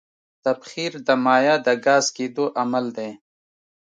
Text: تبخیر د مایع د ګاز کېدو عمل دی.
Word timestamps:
تبخیر 0.43 0.93
د 1.07 1.09
مایع 1.25 1.55
د 1.67 1.67
ګاز 1.85 2.05
کېدو 2.17 2.45
عمل 2.61 2.85
دی. 2.97 3.11